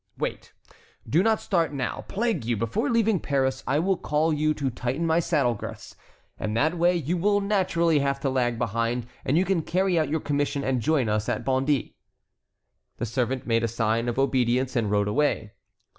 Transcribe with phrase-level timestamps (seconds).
[0.17, 0.51] "Wait;
[1.07, 2.57] do not start now, plague you!
[2.57, 5.95] Before leaving Paris I will call you to tighten my saddle girths;
[6.39, 10.09] in that way you will naturally have to lag behind, and you can carry out
[10.09, 11.93] your commission and join us at Bondy."
[12.97, 15.53] The servant made a sign of obedience and rode away.